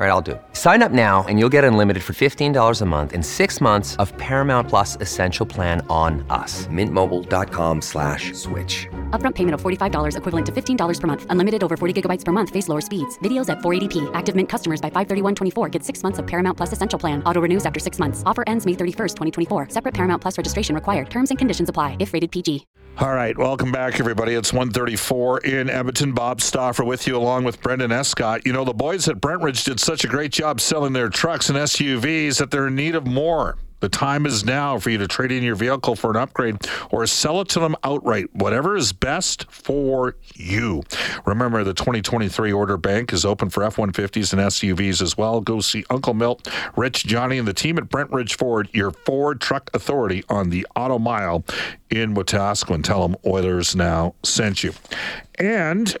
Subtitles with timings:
[0.00, 0.42] All right, I'll do it.
[0.54, 4.16] Sign up now and you'll get unlimited for $15 a month in six months of
[4.16, 6.66] Paramount Plus Essential Plan on us.
[6.68, 8.88] Mintmobile.com slash switch.
[9.10, 11.26] Upfront payment of $45 equivalent to $15 per month.
[11.28, 12.48] Unlimited over 40 gigabytes per month.
[12.48, 13.18] Face lower speeds.
[13.18, 14.10] Videos at 480p.
[14.14, 17.22] Active Mint customers by 531.24 get six months of Paramount Plus Essential Plan.
[17.24, 18.22] Auto renews after six months.
[18.24, 19.16] Offer ends May 31st,
[19.48, 19.68] 2024.
[19.68, 21.10] Separate Paramount Plus registration required.
[21.10, 22.66] Terms and conditions apply if rated PG.
[22.98, 24.34] All right, welcome back, everybody.
[24.34, 26.12] It's 134 in Edmonton.
[26.12, 28.44] Bob Stauffer with you, along with Brendan Escott.
[28.44, 31.58] You know, the boys at Brentridge did such a great job selling their trucks and
[31.58, 33.56] SUVs that they're in need of more.
[33.80, 36.58] The time is now for you to trade in your vehicle for an upgrade
[36.92, 40.84] or sell it to them outright, whatever is best for you.
[41.26, 45.40] Remember, the 2023 order bank is open for F 150s and SUVs as well.
[45.40, 46.46] Go see Uncle Milt,
[46.76, 51.00] Rich, Johnny, and the team at Brentridge Ford, your Ford truck authority on the Auto
[51.00, 51.42] Mile
[51.90, 52.84] in Wetaskiwin.
[52.84, 54.72] Tell them Oilers Now sent you.
[55.36, 55.96] And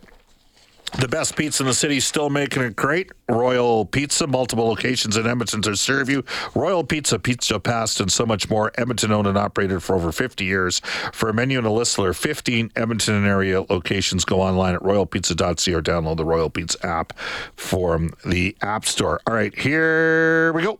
[0.98, 3.12] the best pizza in the city, still making it great.
[3.28, 6.24] Royal Pizza, multiple locations in Edmonton to serve you.
[6.54, 8.72] Royal Pizza, Pizza Past, and so much more.
[8.76, 10.80] Edmonton owned and operated for over 50 years.
[11.12, 14.24] For a menu and a list, there are 15 Edmonton area locations.
[14.24, 17.16] Go online at royalpizza.ca or download the Royal Pizza app
[17.56, 19.20] from the App Store.
[19.26, 20.78] All right, here we go.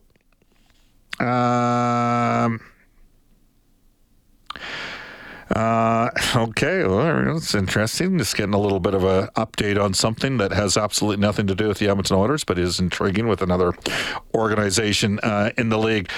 [1.24, 2.60] Um,
[5.54, 8.18] uh, okay, well, that's interesting.
[8.18, 11.54] Just getting a little bit of an update on something that has absolutely nothing to
[11.54, 13.72] do with the Edmonton Oilers, but is intriguing with another
[14.34, 16.08] organization uh, in the league.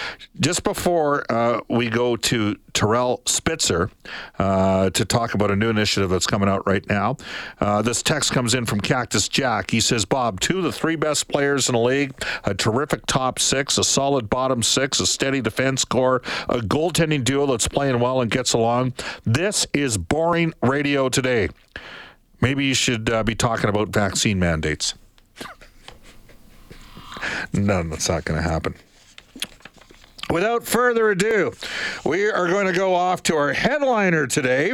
[0.41, 3.91] Just before uh, we go to Terrell Spitzer
[4.38, 7.16] uh, to talk about a new initiative that's coming out right now,
[7.60, 9.70] uh, this text comes in from Cactus Jack.
[9.70, 12.12] He says, "Bob, two of the three best players in the league,
[12.44, 17.47] a terrific top six, a solid bottom six, a steady defense core, a goaltending duo
[17.47, 18.93] that's playing well and gets along."
[19.24, 21.48] This is boring radio today.
[22.40, 24.94] Maybe you should uh, be talking about vaccine mandates.
[27.52, 28.74] no, that's not going to happen.
[30.28, 31.52] Without further ado,
[32.04, 34.72] we are going to go off to our headliner today,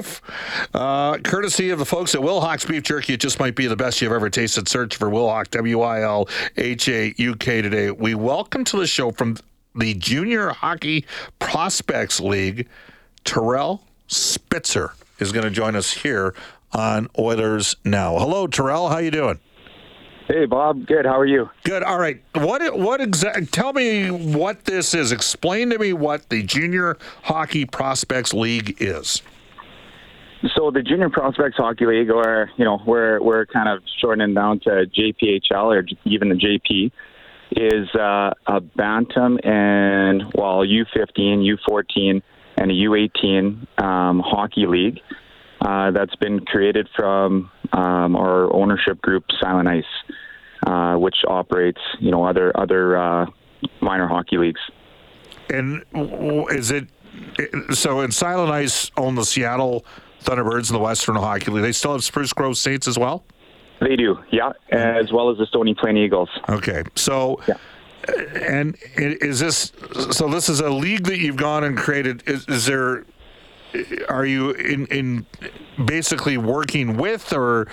[0.72, 3.14] uh, courtesy of the folks at Wilhauk's Beef Jerky.
[3.14, 4.66] It just might be the best you've ever tasted.
[4.66, 6.26] Search for Wilhauk, W I L
[6.56, 7.90] H A U K today.
[7.90, 9.36] We welcome to the show from
[9.74, 11.04] the Junior Hockey
[11.38, 12.66] Prospects League,
[13.24, 16.34] Terrell Spitzer is going to join us here
[16.72, 18.18] on Oilers Now.
[18.18, 18.88] Hello, Terrell.
[18.88, 19.38] How you doing?
[20.26, 20.86] Hey, Bob.
[20.86, 21.06] Good.
[21.06, 21.48] How are you?
[21.64, 21.82] Good.
[21.82, 22.22] All right.
[22.34, 23.50] What what exact?
[23.50, 25.10] Tell me what this is.
[25.10, 29.22] Explain to me what the Junior Hockey Prospects League is.
[30.54, 34.60] So the Junior Prospects Hockey League, or you know, we're we're kind of shortening down
[34.60, 36.92] to JPHL or even the JP,
[37.52, 42.22] is uh, a bantam and well U15, U14,
[42.58, 45.00] and a U18 um, hockey league
[45.60, 49.84] uh, that's been created from um, our ownership group, Silent Ice,
[50.66, 53.26] uh, which operates, you know, other other uh,
[53.80, 54.60] minor hockey leagues.
[55.50, 55.84] And
[56.50, 56.88] is it
[57.72, 58.00] so?
[58.00, 59.84] In Silent Ice own the Seattle
[60.22, 61.62] Thunderbirds and the Western Hockey League.
[61.62, 63.24] They still have Spruce Grove Saints as well.
[63.80, 66.28] They do, yeah, as well as the Stony Plain Eagles.
[66.48, 67.40] Okay, so.
[67.46, 67.54] Yeah
[68.16, 69.72] and is this
[70.10, 70.28] so?
[70.28, 72.22] This is a league that you've gone and created.
[72.26, 73.04] Is, is there?
[74.08, 75.26] Are you in in
[75.84, 77.68] basically working with or?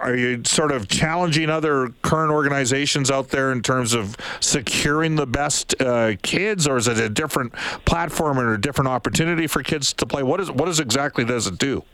[0.00, 5.26] Are you sort of challenging other current organizations out there in terms of securing the
[5.26, 7.52] best uh, kids, or is it a different
[7.84, 10.24] platform or a different opportunity for kids to play?
[10.24, 11.84] What is what is exactly does it do?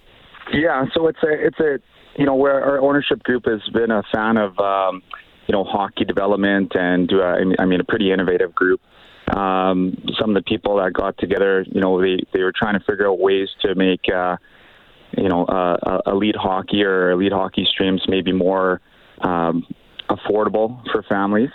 [0.53, 1.79] Yeah, so it's a it's a
[2.17, 5.03] you know where our ownership group has been a fan of um,
[5.49, 7.11] you know, hockey development and
[7.59, 8.81] I mean, a pretty innovative group.
[9.35, 12.81] Um, some of the people that got together, you know, they, they were trying to
[12.81, 14.37] figure out ways to make, uh,
[15.17, 18.81] you know, uh, elite hockey or elite hockey streams maybe more
[19.23, 19.67] um,
[20.09, 21.51] affordable for families.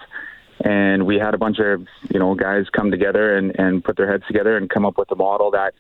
[0.64, 4.12] And we had a bunch of, you know, guys come together and, and put their
[4.12, 5.74] heads together and come up with a model that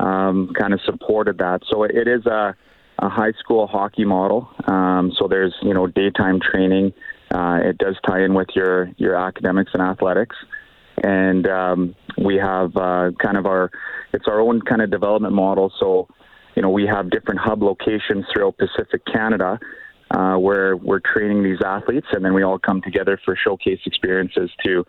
[0.00, 1.62] um, kind of supported that.
[1.70, 2.54] So it is a,
[2.98, 4.48] a high school hockey model.
[4.66, 6.92] Um, so there's you know daytime training.
[7.30, 10.36] Uh, it does tie in with your your academics and athletics,
[11.02, 11.94] and um,
[12.24, 13.70] we have uh, kind of our
[14.12, 15.72] it's our own kind of development model.
[15.78, 16.08] So
[16.54, 19.58] you know we have different hub locations throughout Pacific Canada.
[20.10, 24.50] Uh, where we're training these athletes, and then we all come together for showcase experiences
[24.64, 24.82] to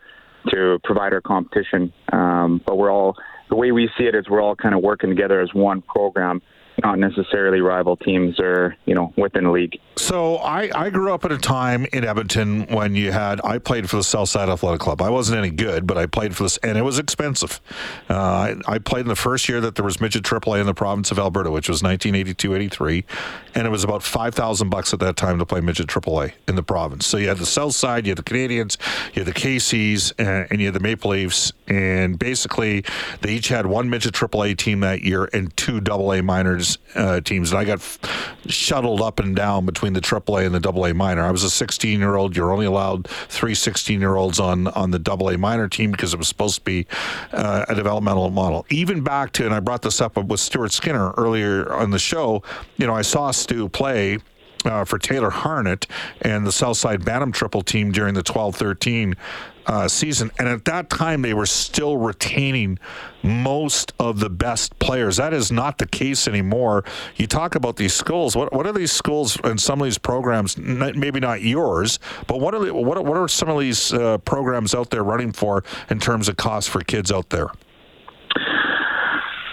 [0.47, 1.91] to provide our competition.
[2.13, 3.17] Um, but we're all
[3.49, 6.41] the way we see it is we're all kind of working together as one program
[6.83, 9.79] not necessarily rival teams or you know within the league.
[9.95, 13.89] So I, I grew up at a time in Edmonton when you had I played
[13.89, 15.01] for the Southside Athletic Club.
[15.01, 17.59] I wasn't any good, but I played for this, and it was expensive.
[18.09, 20.73] Uh, I, I, played in the first year that there was midget AAA in the
[20.73, 23.03] province of Alberta, which was 1982-83,
[23.55, 26.55] and it was about five thousand bucks at that time to play midget AAA in
[26.55, 27.05] the province.
[27.05, 28.77] So you had the Southside, you had the Canadians,
[29.13, 32.83] you had the Casey's, and, and you had the Maple Leafs, and basically
[33.21, 37.51] they each had one midget AAA team that year and two AA minors uh, teams,
[37.51, 37.81] and I got
[38.47, 41.23] shuttled up and down between the AAA and the AA minor.
[41.23, 42.35] I was a 16 year old.
[42.35, 46.17] You're only allowed three 16 year olds on on the AA minor team because it
[46.17, 46.87] was supposed to be
[47.31, 48.65] uh, a developmental model.
[48.69, 52.43] Even back to, and I brought this up with Stuart Skinner earlier on the show.
[52.77, 54.19] You know, I saw Stu play
[54.65, 55.85] uh, for Taylor Harnett
[56.21, 59.15] and the Southside Bantam Triple team during the 12 13
[59.69, 60.31] uh, season.
[60.39, 62.79] And at that time, they were still retaining
[63.21, 65.17] most of the best players.
[65.17, 66.83] That is not the case anymore.
[67.17, 68.35] You talk about these schools.
[68.35, 72.55] What, what are these schools and some of these programs, maybe not yours, but what
[72.55, 76.27] are, what, what are some of these uh, programs out there running for in terms
[76.27, 77.51] of cost for kids out there?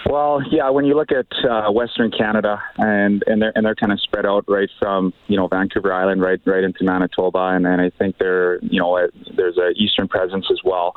[0.09, 3.91] Well, yeah, when you look at uh, Western Canada and and they're and they're kind
[3.91, 7.79] of spread out right from you know Vancouver Island right right into Manitoba, and then
[7.79, 8.97] I think there you know
[9.35, 10.93] there's a eastern presence as well.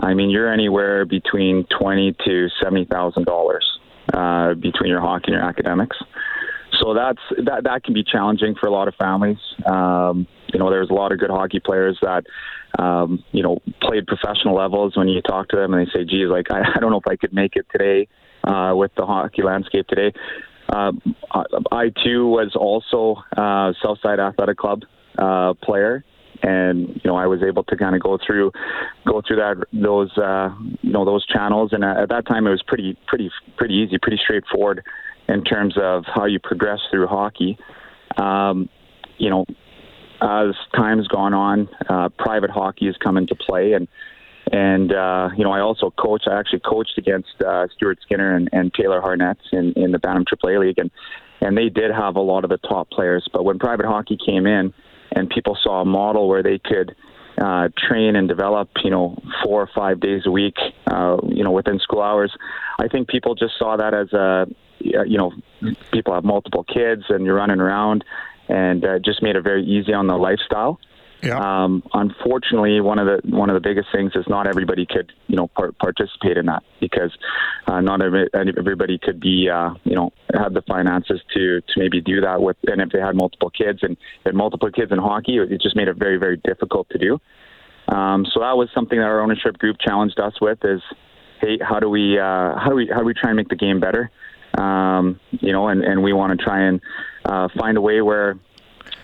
[0.00, 3.78] I mean, you're anywhere between twenty to seventy thousand uh, dollars
[4.60, 5.98] between your hockey and your academics.
[6.80, 9.38] So that's that that can be challenging for a lot of families.
[9.66, 12.24] Um, you know, there's a lot of good hockey players that
[12.78, 14.96] um, you know played professional levels.
[14.96, 17.08] When you talk to them and they say, "Geez, like I, I don't know if
[17.08, 18.08] I could make it today."
[18.46, 20.12] Uh, with the hockey landscape today.
[20.68, 20.92] Uh,
[21.70, 24.82] I too was also uh, Southside Athletic Club
[25.16, 26.04] uh, player,
[26.42, 28.52] and you know I was able to kind of go through
[29.06, 30.50] go through that those uh,
[30.82, 34.18] you know those channels, and at that time it was pretty pretty pretty easy, pretty
[34.22, 34.82] straightforward
[35.28, 37.58] in terms of how you progress through hockey.
[38.16, 38.68] Um,
[39.18, 39.44] you know,
[40.20, 43.88] as time's gone on, uh, private hockey has come into play, and
[44.52, 46.24] and uh, you know, I also coach.
[46.30, 50.24] I actually coached against uh, Stuart Skinner and, and Taylor Harnett in, in the Bantam
[50.24, 50.90] AAA League, and
[51.40, 53.28] and they did have a lot of the top players.
[53.32, 54.72] But when private hockey came in,
[55.12, 56.94] and people saw a model where they could
[57.38, 60.56] uh, train and develop, you know, four or five days a week,
[60.86, 62.34] uh, you know, within school hours,
[62.78, 64.46] I think people just saw that as a,
[64.78, 65.32] you know,
[65.92, 68.04] people have multiple kids and you're running around,
[68.48, 70.78] and uh, just made it very easy on the lifestyle.
[71.26, 71.64] Yeah.
[71.64, 75.36] Um, unfortunately, one of the one of the biggest things is not everybody could you
[75.36, 77.16] know par- participate in that because
[77.66, 82.00] uh, not every, everybody could be uh, you know have the finances to to maybe
[82.00, 85.38] do that with and if they had multiple kids and had multiple kids in hockey,
[85.38, 87.18] it just made it very very difficult to do.
[87.88, 90.82] Um, so that was something that our ownership group challenged us with is,
[91.40, 93.56] hey, how do we uh, how do we how do we try and make the
[93.56, 94.10] game better?
[94.58, 96.80] Um, you know, and, and we want to try and
[97.24, 98.38] uh, find a way where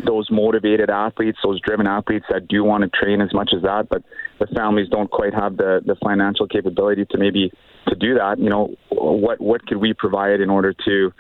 [0.05, 3.89] those motivated athletes, those driven athletes that do want to train as much as that,
[3.89, 4.03] but
[4.39, 7.53] the families don't quite have the, the financial capability to maybe
[7.89, 8.39] to do that.
[8.39, 11.13] You know, what what could we provide in order to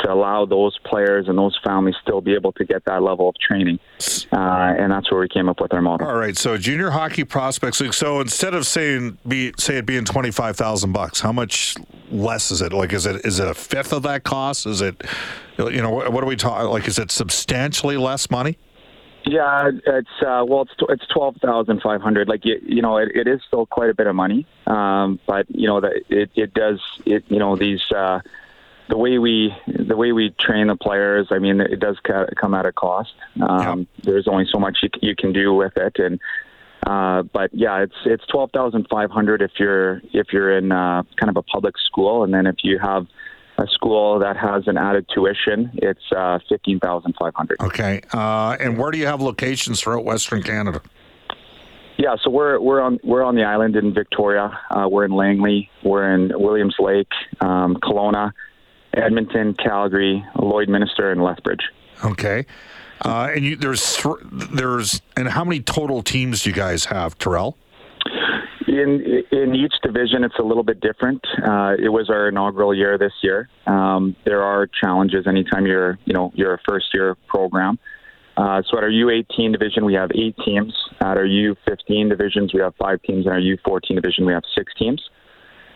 [0.00, 3.34] to allow those players and those families still be able to get that level of
[3.38, 3.78] training.
[4.32, 6.06] Uh, and that's where we came up with our model.
[6.06, 6.36] All right.
[6.36, 7.94] So junior hockey prospects league.
[7.94, 11.76] So instead of saying be say it being twenty five thousand bucks, how much
[12.10, 12.72] less is it?
[12.72, 14.66] Like is it is it a fifth of that cost?
[14.66, 15.02] Is it
[15.58, 16.70] you know what, what are we talking?
[16.70, 18.58] Like is it substantially less money?
[19.24, 22.28] Yeah, it's uh, well, it's it's twelve thousand five hundred.
[22.28, 25.46] Like you, you know, it, it is still quite a bit of money, um, but
[25.48, 28.20] you know that it, it does it you know these uh,
[28.88, 31.28] the way we the way we train the players.
[31.30, 33.14] I mean, it does come at a cost.
[33.40, 33.84] Um, yeah.
[34.02, 36.20] There's only so much you, you can do with it, and
[36.86, 41.02] uh, but yeah, it's it's twelve thousand five hundred if you're if you're in uh,
[41.16, 43.06] kind of a public school, and then if you have
[43.58, 47.60] a school that has an added tuition, it's uh, fifteen thousand five hundred.
[47.60, 50.82] Okay, uh, and where do you have locations throughout Western Canada?
[51.98, 54.58] Yeah, so we're we're on we're on the island in Victoria.
[54.70, 55.70] Uh, we're in Langley.
[55.84, 58.32] We're in Williams Lake, um, Kelowna,
[58.94, 61.62] Edmonton, Calgary, Lloydminster, and Lethbridge.
[62.04, 62.46] Okay,
[63.02, 64.02] uh, and you, there's
[64.52, 67.56] there's and how many total teams do you guys have, Terrell?
[68.68, 71.24] In in each division, it's a little bit different.
[71.42, 73.48] Uh, it was our inaugural year this year.
[73.66, 77.78] Um, there are challenges anytime you're you know you're a first year program.
[78.36, 80.74] Uh, so at our U18 division, we have eight teams.
[81.00, 83.26] At our U15 divisions, we have five teams.
[83.26, 85.02] In our U14 division, we have six teams.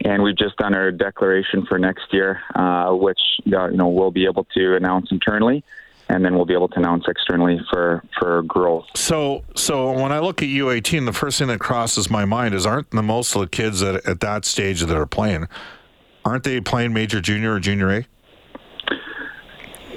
[0.05, 3.21] And we've just done our declaration for next year, uh, which
[3.53, 5.65] uh, you know we'll be able to announce internally
[6.09, 8.85] and then we'll be able to announce externally for for growth.
[8.95, 12.65] So, so when I look at U18, the first thing that crosses my mind is
[12.67, 15.49] aren't the most of the kids that at that stage that are playing,
[16.25, 18.07] aren't they playing major junior or junior A?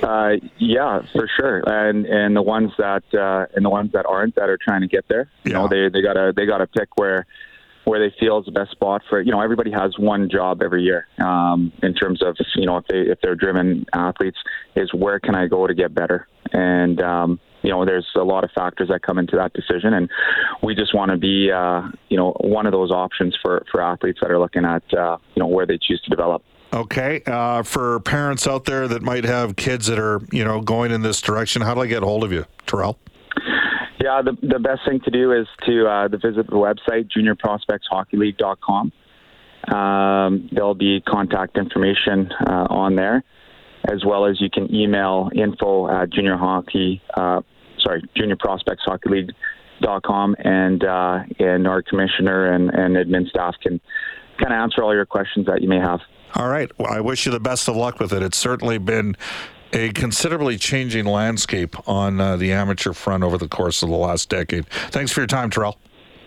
[0.01, 4.34] Uh, yeah, for sure, and and the ones that uh, and the ones that aren't
[4.36, 5.58] that are trying to get there, you Yeah.
[5.60, 7.25] know, they they gotta they gotta pick where
[7.89, 10.84] where they feel is the best spot for you know everybody has one job every
[10.84, 14.38] year um, in terms of you know if they if they're driven athletes
[14.75, 18.43] is where can I go to get better and um, you know there's a lot
[18.43, 20.10] of factors that come into that decision and
[20.62, 24.19] we just want to be uh, you know one of those options for for athletes
[24.22, 26.43] that are looking at uh, you know where they choose to develop.
[26.72, 30.91] Okay, uh, for parents out there that might have kids that are you know going
[30.91, 33.00] in this direction, how do I get hold of you, Terrell?
[34.01, 38.94] Yeah, the, the best thing to do is to, uh, to visit the website, juniorprospectshockeyleague.com.
[39.75, 43.25] Um, there'll be contact information uh, on there,
[43.91, 47.41] as well as you can email info at junior hockey, uh,
[47.79, 53.82] sorry, juniorprospectshockeyleague.com, and uh, and our commissioner and, and admin staff can
[54.39, 56.00] kind of answer all your questions that you may have.
[56.36, 56.72] All right.
[56.79, 58.24] Well, I wish you the best of luck with it.
[58.24, 59.18] It's certainly been
[59.73, 64.29] a considerably changing landscape on uh, the amateur front over the course of the last
[64.29, 64.67] decade.
[64.67, 65.77] Thanks for your time, Terrell.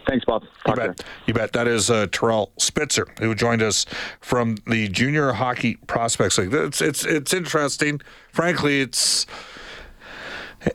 [0.06, 0.42] Thanks, Bob.
[0.42, 1.04] You Talk to bet.
[1.26, 1.52] You bet.
[1.52, 3.86] That is uh, Terrell Spitzer, who joined us
[4.20, 6.52] from the Junior Hockey Prospects League.
[6.52, 8.00] It's it's it's interesting.
[8.32, 9.26] Frankly, it's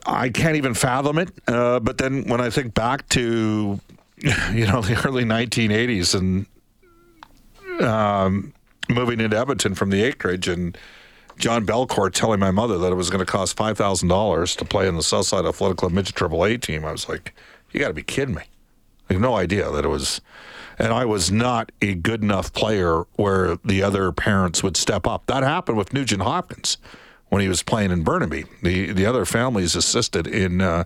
[0.06, 1.30] I can't even fathom it.
[1.46, 3.80] Uh, but then when I think back to
[4.16, 6.46] you know the early 1980s and
[7.82, 8.52] um,
[8.88, 10.76] moving into Edmonton from the Acreage and
[11.38, 14.64] John Belcourt telling my mother that it was going to cost five thousand dollars to
[14.64, 17.34] play in the Southside Athletic Club Midget Triple A team, I was like,
[17.72, 18.42] "You got to be kidding me!"
[19.08, 20.20] I had no idea that it was,
[20.78, 25.26] and I was not a good enough player where the other parents would step up.
[25.26, 26.76] That happened with Nugent Hopkins
[27.28, 28.44] when he was playing in Burnaby.
[28.62, 30.60] The the other families assisted in.
[30.60, 30.84] Uh,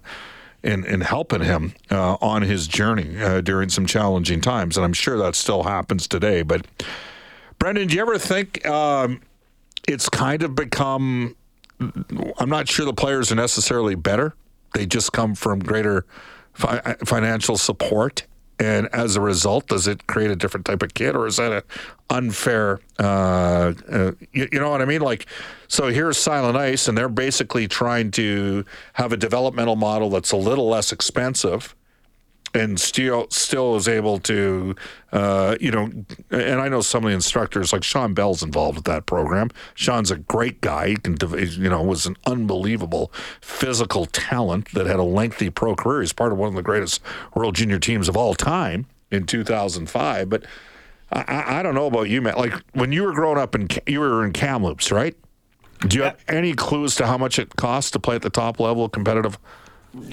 [0.65, 4.93] in, in helping him uh, on his journey uh, during some challenging times, and I'm
[4.93, 6.43] sure that still happens today.
[6.43, 6.69] But
[7.59, 9.21] Brendan, do you ever think um,
[9.89, 11.37] it's kind of become?
[12.39, 14.35] I'm not sure the players are necessarily better.
[14.75, 16.07] They just come from greater
[16.53, 18.25] fi- financial support,
[18.59, 21.53] and as a result, does it create a different type of kid, or is that
[21.53, 21.65] a
[22.09, 22.81] unfair?
[22.99, 25.01] Uh, uh, you, you know what I mean?
[25.01, 25.27] Like,
[25.69, 30.37] so here's Silent Ice, and they're basically trying to have a developmental model that's a
[30.37, 31.75] little less expensive
[32.55, 34.75] and still still is able to,
[35.13, 35.91] uh, you know,
[36.31, 39.51] and I know some of the instructors like Sean Bell's involved with that program.
[39.75, 40.89] Sean's a great guy.
[40.89, 46.03] He can, you know, was an unbelievable physical talent that had a lengthy pro career.
[46.03, 47.01] He's part of one of the greatest
[47.35, 50.29] World Junior teams of all time in 2005.
[50.29, 50.45] But
[51.11, 52.39] I, I, don't know about you, Matt.
[52.39, 55.15] Like when you were growing up in, Ca- you were in Kamloops, right?
[55.87, 58.61] Do you have any clues to how much it costs to play at the top
[58.61, 59.39] level of competitive?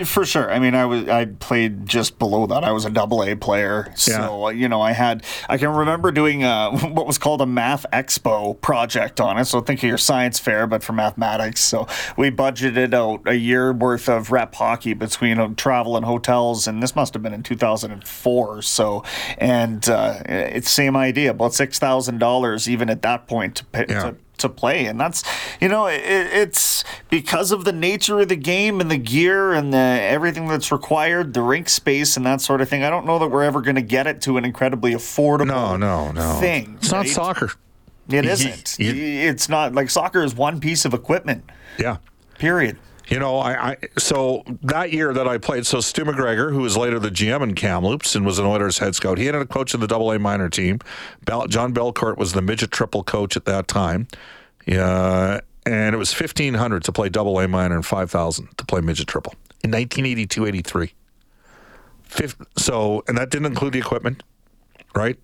[0.05, 0.51] For sure.
[0.51, 2.65] I mean, I was I played just below that.
[2.65, 6.11] I was a double A player, so uh, you know, I had I can remember
[6.11, 9.45] doing uh, what was called a math expo project on it.
[9.45, 11.61] So think of your science fair, but for mathematics.
[11.61, 16.67] So we budgeted out a year worth of rep hockey between uh, travel and hotels,
[16.67, 18.61] and this must have been in 2004.
[18.61, 19.03] So,
[19.37, 23.85] and uh, it's same idea, about six thousand dollars even at that point to pay.
[23.87, 24.03] Yeah.
[24.11, 25.23] To, to play and that's
[25.61, 29.73] you know it, it's because of the nature of the game and the gear and
[29.73, 33.19] the everything that's required the rink space and that sort of thing i don't know
[33.19, 36.33] that we're ever going to get it to an incredibly affordable No, no, no.
[36.39, 37.09] thing It's not right?
[37.09, 37.51] soccer.
[38.09, 38.93] it You- isn't you-
[39.29, 41.43] it's not like soccer is one piece of equipment
[41.77, 41.97] Yeah.
[42.39, 42.77] period
[43.09, 46.77] You know, I, I so that year that I played, so Stu McGregor, who was
[46.77, 49.79] later the GM in Kamloops and was an Oilers head scout, he ended up coaching
[49.79, 50.79] the Double A minor team.
[51.25, 54.07] Bell, John Belcourt was the midget triple coach at that time.
[54.67, 58.65] Yeah, and it was fifteen hundred to play Double A minor and five thousand to
[58.65, 60.91] play midget triple in 1982-83.
[62.03, 64.23] Fif- So, and that didn't include the equipment,
[64.95, 65.17] right?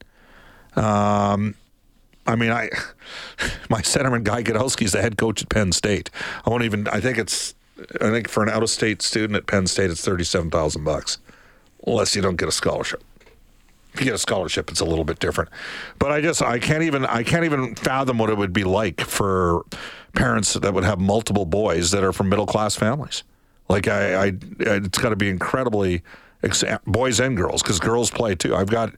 [0.75, 1.55] Um,
[2.27, 2.69] I mean, I
[3.69, 6.09] my centerman Guy Gadowsky is the head coach at Penn State.
[6.45, 6.87] I won't even.
[6.87, 7.53] I think it's.
[8.01, 10.83] I think for an out of state student at Penn State, it's thirty seven thousand
[10.83, 11.17] bucks,
[11.85, 13.03] unless you don't get a scholarship.
[13.93, 15.49] If you get a scholarship, it's a little bit different.
[15.99, 19.01] But I just I can't even I can't even fathom what it would be like
[19.01, 19.63] for
[20.13, 23.23] parents that would have multiple boys that are from middle class families.
[23.69, 26.03] Like I, I it's got to be incredibly
[26.85, 28.55] boys and girls because girls play too.
[28.55, 28.93] I've got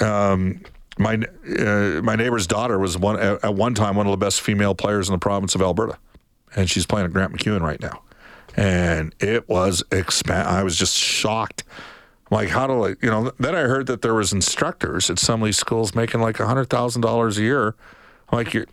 [0.00, 0.60] Um,
[0.98, 1.14] my
[1.58, 5.08] uh, my neighbor's daughter was one at one time one of the best female players
[5.08, 5.98] in the province of Alberta,
[6.56, 8.02] and she's playing at Grant MacEwan right now,
[8.56, 11.64] and it was expan- I was just shocked.
[12.30, 13.32] Like how do I, you know?
[13.38, 16.68] Then I heard that there was instructors at some of these schools making like hundred
[16.68, 17.74] thousand dollars a year.
[18.30, 18.66] Like you're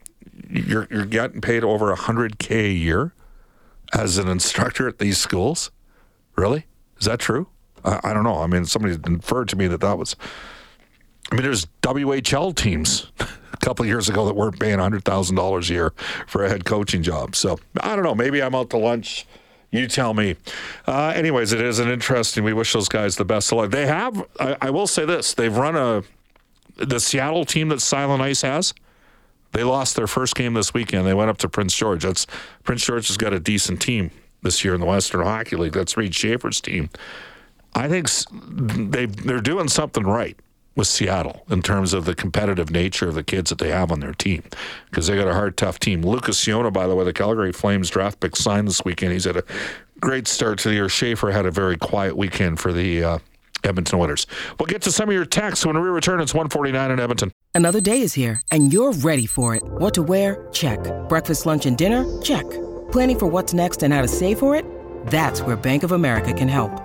[0.49, 3.13] you're you're getting paid over hundred k a year
[3.93, 5.71] as an instructor at these schools.
[6.35, 6.65] Really,
[6.99, 7.47] is that true?
[7.85, 8.39] I, I don't know.
[8.39, 10.17] I mean, somebody inferred to me that that was
[11.31, 13.11] I mean, there's WHL teams
[13.65, 15.93] couple years ago that weren't paying $100,000 a year
[16.27, 17.35] for a head coaching job.
[17.35, 18.13] So I don't know.
[18.13, 19.25] Maybe I'm out to lunch.
[19.71, 20.35] You tell me.
[20.87, 22.43] Uh, anyways, it is an interesting.
[22.43, 23.71] We wish those guys the best of luck.
[23.71, 24.23] They have.
[24.39, 26.03] I, I will say this: they've run a
[26.77, 28.73] the Seattle team that Silent Ice has.
[29.51, 31.07] They lost their first game this weekend.
[31.07, 32.03] They went up to Prince George.
[32.03, 32.27] That's
[32.63, 34.11] Prince George has got a decent team
[34.43, 35.73] this year in the Western Hockey League.
[35.73, 36.89] That's Reid Schaefer's team.
[37.73, 40.37] I think they they're doing something right
[40.75, 43.99] with Seattle in terms of the competitive nature of the kids that they have on
[43.99, 44.43] their team
[44.89, 46.01] because they got a hard, tough team.
[46.01, 49.13] Lucas Ciona, by the way, the Calgary Flames draft pick signed this weekend.
[49.13, 49.43] He's had a
[50.01, 50.89] great start to the year.
[50.89, 53.19] Schaefer had a very quiet weekend for the uh,
[53.63, 54.27] Edmonton Oilers.
[54.59, 56.19] We'll get to some of your texts when we return.
[56.19, 57.31] It's 149 in Edmonton.
[57.53, 59.63] Another day is here and you're ready for it.
[59.63, 60.47] What to wear?
[60.51, 60.79] Check.
[61.09, 62.05] Breakfast, lunch, and dinner?
[62.21, 62.49] Check.
[62.91, 64.65] Planning for what's next and how to save for it?
[65.07, 66.84] That's where Bank of America can help.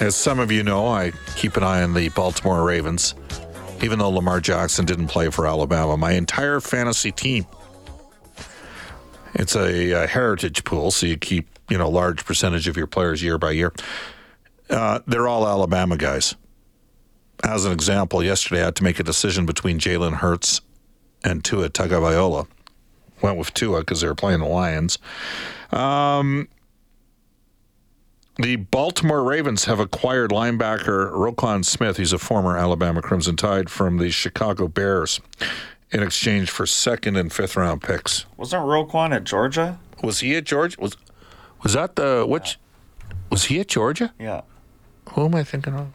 [0.00, 3.14] As some of you know, I keep an eye on the Baltimore Ravens.
[3.82, 7.46] Even though Lamar Jackson didn't play for Alabama, my entire fantasy team.
[9.34, 13.22] It's a, a heritage pool, so you keep you know large percentage of your players
[13.22, 13.72] year by year.
[14.70, 16.34] Uh, they're all Alabama guys.
[17.44, 20.60] As an example, yesterday I had to make a decision between Jalen Hurts
[21.22, 22.46] and Tua Tagovailoa.
[23.22, 24.98] Went with Tua because they were playing the Lions.
[25.70, 26.48] Um,
[28.38, 31.96] the Baltimore Ravens have acquired linebacker Roquan Smith.
[31.96, 35.20] He's a former Alabama Crimson Tide from the Chicago Bears
[35.90, 38.26] in exchange for second and fifth round picks.
[38.36, 39.80] Wasn't Roquan at Georgia?
[40.02, 40.80] Was he at Georgia?
[40.80, 40.96] Was
[41.62, 42.58] was that the which?
[43.30, 44.14] Was he at Georgia?
[44.18, 44.42] Yeah.
[45.12, 45.88] Who am I thinking of?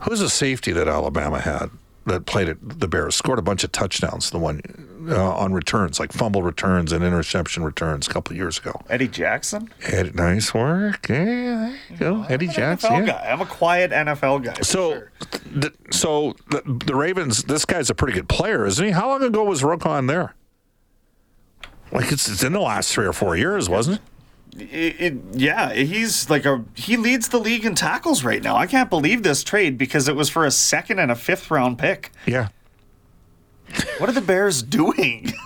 [0.00, 1.70] Who's the safety that Alabama had?
[2.06, 4.30] That played at the Bears scored a bunch of touchdowns.
[4.30, 4.60] The one
[5.08, 8.80] uh, on returns, like fumble returns and interception returns, a couple of years ago.
[8.88, 9.70] Eddie Jackson.
[9.84, 11.08] Ed, nice work.
[11.08, 12.24] Yeah, go.
[12.28, 12.90] Eddie Jackson.
[12.92, 13.12] NFL Yeah.
[13.12, 13.30] guy.
[13.32, 14.54] I'm a quiet NFL guy.
[14.62, 15.12] So, sure.
[15.54, 17.42] the, so the, the Ravens.
[17.44, 18.92] This guy's a pretty good player, isn't he?
[18.92, 20.34] How long ago was Roquan there?
[21.90, 24.02] Like it's, it's in the last three or four years, wasn't it?
[24.56, 28.56] It, it, yeah, he's like a he leads the league in tackles right now.
[28.56, 31.78] I can't believe this trade because it was for a second and a fifth round
[31.78, 32.12] pick.
[32.26, 32.48] Yeah.
[33.96, 35.32] What are the Bears doing?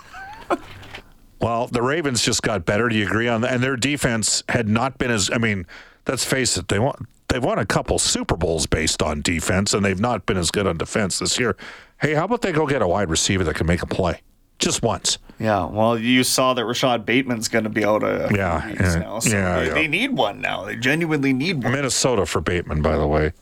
[1.39, 2.89] Well, the Ravens just got better.
[2.89, 3.53] Do you agree on that?
[3.53, 5.29] And their defense had not been as.
[5.31, 5.67] I mean,
[6.07, 6.67] let's face it.
[6.67, 7.07] They won.
[7.27, 10.65] They've won a couple Super Bowls based on defense, and they've not been as good
[10.65, 11.55] on defense this year.
[12.01, 14.21] Hey, how about they go get a wide receiver that can make a play
[14.59, 15.17] just once?
[15.39, 19.19] yeah, well, you saw that Rashod Bateman's going to be out few Yeah, yeah, now,
[19.19, 19.73] so yeah, they, yeah.
[19.73, 20.65] they need one now.
[20.65, 21.73] They genuinely need one.
[21.73, 23.33] Minnesota for Bateman, by the way.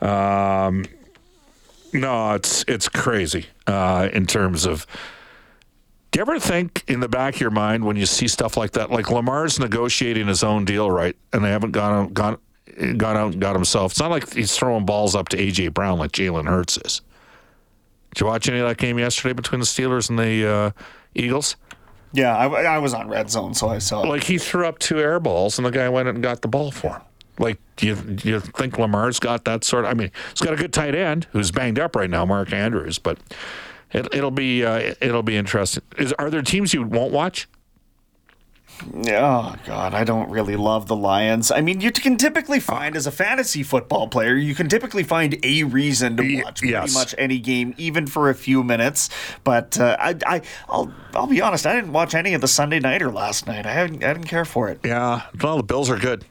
[0.00, 0.84] Um,
[1.92, 4.86] no, it's it's crazy uh, in terms of.
[6.12, 8.70] Do you ever think in the back of your mind when you see stuff like
[8.72, 11.14] that, like Lamar's negotiating his own deal, right?
[11.34, 12.38] And they haven't gone gone
[12.96, 13.92] gone out and got himself.
[13.92, 17.02] It's not like he's throwing balls up to AJ Brown like Jalen Hurts is.
[18.16, 20.70] Did you watch any of that game yesterday between the Steelers and the uh,
[21.14, 21.56] Eagles?
[22.14, 24.04] Yeah, I, I was on red zone, so I saw.
[24.04, 24.08] it.
[24.08, 26.70] Like he threw up two air balls, and the guy went and got the ball
[26.70, 27.02] for him.
[27.38, 29.84] Like, do you do you think Lamar's got that sort?
[29.84, 29.90] of...
[29.90, 32.98] I mean, he's got a good tight end who's banged up right now, Mark Andrews.
[32.98, 33.18] But
[33.92, 35.82] it, it'll be uh, it'll be interesting.
[35.98, 37.46] Is are there teams you won't watch?
[39.08, 41.50] Oh God, I don't really love the Lions.
[41.50, 45.38] I mean, you can typically find as a fantasy football player, you can typically find
[45.42, 46.94] a reason to watch pretty yes.
[46.94, 49.08] much any game, even for a few minutes.
[49.44, 52.80] But uh, I, I, I'll, I'll be honest, I didn't watch any of the Sunday
[52.80, 53.66] nighter last night.
[53.66, 54.80] I didn't, I didn't care for it.
[54.84, 56.24] Yeah, well, the Bills are good.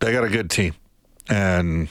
[0.00, 0.74] They got a good team,
[1.28, 1.88] and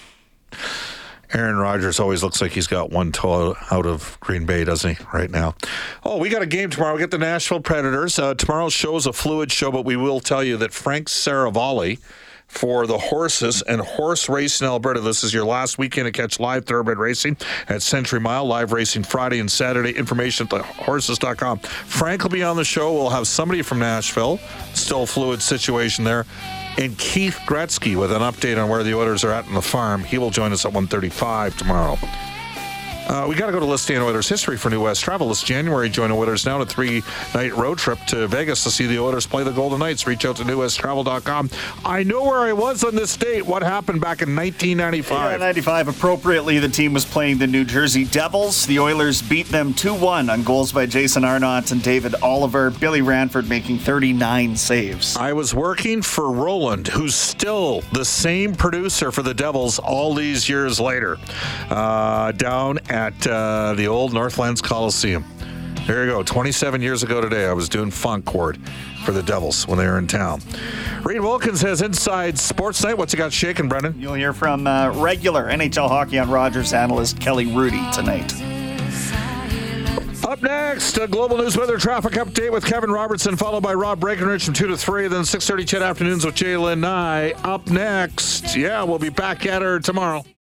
[1.34, 5.06] Aaron Rodgers always looks like he's got one toe out of Green Bay, doesn't he?
[5.14, 5.56] Right now.
[6.04, 6.94] Oh, we got a game tomorrow.
[6.94, 8.20] We get the Nashville Predators.
[8.20, 12.00] Uh, tomorrow's show is a fluid show, but we will tell you that Frank Seravalli
[12.48, 15.00] for the horses and horse race in Alberta.
[15.00, 18.46] This is your last weekend to catch live thoroughbred racing at Century Mile.
[18.46, 19.92] Live racing Friday and Saturday.
[19.92, 21.60] Information at thehorses.com.
[21.60, 22.94] Frank will be on the show.
[22.94, 24.38] We'll have somebody from Nashville.
[24.74, 26.26] Still fluid situation there.
[26.78, 30.04] And Keith Gretzky with an update on where the Oilers are at in the farm.
[30.04, 31.98] He will join us at 1:35 tomorrow.
[33.08, 35.28] Uh, we got to go to Listy and Oilers history for New West Travel.
[35.28, 38.86] This January, join the Oilers now on a three-night road trip to Vegas to see
[38.88, 40.08] the Oilers play the Golden Knights.
[40.08, 41.50] Reach out to newwesttravel.com.
[41.86, 43.46] I know where I was on this date.
[43.46, 45.32] What happened back in 1995?
[45.32, 45.88] Yeah, 95.
[45.90, 48.66] Appropriately, the team was playing the New Jersey Devils.
[48.66, 52.72] The Oilers beat them 2-1 on goals by Jason Arnott and David Oliver.
[52.72, 55.16] Billy Ranford making 39 saves.
[55.18, 60.48] I was working for Roland, who's still the same producer for the Devils all these
[60.48, 61.18] years later,
[61.70, 65.26] uh, down at uh, the old Northlands Coliseum.
[65.88, 66.24] There you go.
[66.24, 68.58] 27 years ago today, I was doing funk ward
[69.04, 70.42] for the Devils when they were in town.
[71.04, 72.98] Reid Wilkins has Inside Sports Night.
[72.98, 74.00] What's he got shaking, Brendan?
[74.00, 78.32] You'll hear from uh, regular NHL hockey on Rogers analyst Kelly Hrudey tonight.
[80.26, 84.46] Up next, a global news weather traffic update with Kevin Robertson, followed by Rob Breckenridge
[84.46, 87.32] from 2 to 3, then 6.30 CHED afternoons with Jalen Nye.
[87.44, 90.24] Up next, yeah, we'll be back at her tomorrow.